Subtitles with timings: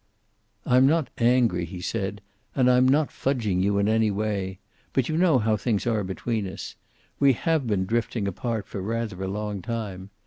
[0.65, 2.21] "I am not angry," he said.
[2.55, 4.57] "And I'm not fudging you in any way.
[4.93, 6.73] But you know how things are between us.
[7.19, 10.09] We have been drifting apart for rather a long time.